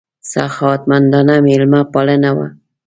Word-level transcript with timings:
سخاوتمندانه 0.31 1.35
مېلمه 1.45 1.81
پالنه 1.93 2.31
وه. 2.35 2.47